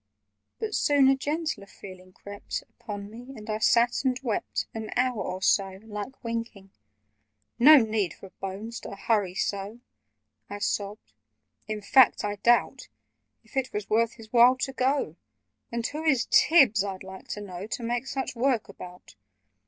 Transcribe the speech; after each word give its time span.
But 0.57 0.73
soon 0.73 1.07
a 1.09 1.15
gentler 1.15 1.67
feeling 1.67 2.11
crept 2.11 2.63
Upon 2.67 3.07
me, 3.07 3.35
and 3.37 3.47
I 3.51 3.59
sat 3.59 4.03
and 4.03 4.19
wept 4.23 4.65
An 4.73 4.89
hour 4.95 5.21
or 5.21 5.43
so, 5.43 5.79
like 5.83 6.23
winking. 6.23 6.71
"No 7.59 7.77
need 7.83 8.15
for 8.15 8.31
Bones 8.39 8.79
to 8.79 8.95
hurry 8.95 9.35
so!" 9.35 9.79
I 10.49 10.57
sobbed. 10.57 11.13
"In 11.67 11.81
fact, 11.83 12.23
I 12.23 12.37
doubt 12.37 12.87
If 13.43 13.55
it 13.55 13.71
was 13.73 13.91
worth 13.91 14.13
his 14.13 14.33
while 14.33 14.57
to 14.57 14.73
go— 14.73 15.17
And 15.71 15.85
who 15.85 16.03
is 16.03 16.27
Tibbs, 16.31 16.83
I'd 16.83 17.03
like 17.03 17.27
to 17.27 17.41
know, 17.41 17.67
To 17.67 17.83
make 17.83 18.07
such 18.07 18.35
work 18.35 18.69
about? 18.69 19.13